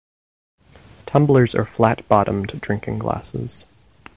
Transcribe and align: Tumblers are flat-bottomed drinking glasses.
Tumblers 1.05 1.53
are 1.53 1.63
flat-bottomed 1.63 2.59
drinking 2.59 2.97
glasses. 2.97 3.67